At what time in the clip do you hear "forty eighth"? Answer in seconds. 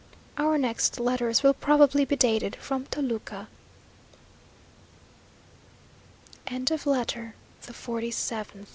7.73-8.55